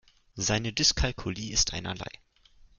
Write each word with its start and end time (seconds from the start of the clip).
Seine 0.33 0.73
Dyskalkulie 0.73 1.53
ist 1.53 1.73
einerlei. 1.73 2.09